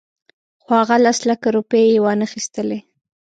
خو 0.63 0.71
هغه 0.81 0.95
لس 1.05 1.19
لکه 1.29 1.47
روپۍ 1.57 1.83
یې 1.91 2.01
وانخیستلې. 2.05 2.79